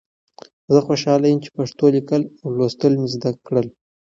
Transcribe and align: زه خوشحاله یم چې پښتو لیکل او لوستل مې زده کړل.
زه 0.73 0.79
خوشحاله 0.87 1.25
یم 1.27 1.39
چې 1.45 1.49
پښتو 1.57 1.85
لیکل 1.95 2.21
او 2.41 2.47
لوستل 2.57 2.93
مې 2.99 3.07
زده 3.15 3.31
کړل. 3.45 3.67